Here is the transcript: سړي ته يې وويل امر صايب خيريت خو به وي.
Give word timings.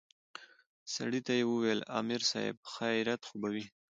سړي 0.93 1.19
ته 1.25 1.33
يې 1.37 1.43
وويل 1.51 1.79
امر 1.99 2.21
صايب 2.31 2.57
خيريت 2.73 3.21
خو 3.27 3.33
به 3.41 3.49
وي. 3.53 3.65